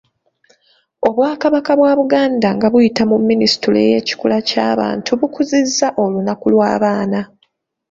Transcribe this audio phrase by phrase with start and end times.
[1.07, 7.19] Obwakabaka bwa Buganda nga buyita mu Minisitule y’ekikula ky’abantu bukuzizza olunaku lw’abaana.